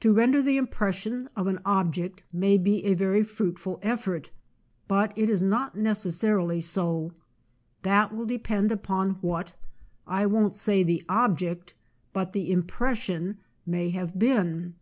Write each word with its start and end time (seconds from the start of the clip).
To 0.00 0.12
render 0.12 0.42
the 0.42 0.58
impression 0.58 1.26
of 1.34 1.46
an 1.46 1.58
ob 1.64 1.94
ject 1.94 2.22
may 2.34 2.58
be 2.58 2.84
a 2.84 2.92
very 2.92 3.22
fruitful 3.22 3.78
effort, 3.80 4.30
but 4.86 5.16
it 5.16 5.30
is 5.30 5.42
not 5.42 5.74
necessarilj 5.74 6.62
so; 6.64 7.14
that 7.80 8.14
will 8.14 8.26
depend 8.26 8.70
upon 8.70 9.12
what, 9.22 9.54
I 10.06 10.26
won't 10.26 10.54
say 10.54 10.82
the 10.82 11.02
object, 11.08 11.72
but 12.12 12.32
the 12.32 12.52
im 12.52 12.62
pression, 12.64 13.38
may 13.64 13.88
have 13.88 14.18
been. 14.18 14.74